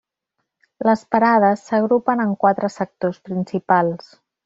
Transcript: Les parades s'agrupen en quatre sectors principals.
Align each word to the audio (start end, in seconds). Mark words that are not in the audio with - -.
Les 0.87 1.03
parades 1.17 1.63
s'agrupen 1.69 2.25
en 2.25 2.35
quatre 2.47 2.73
sectors 2.81 3.25
principals. 3.31 4.13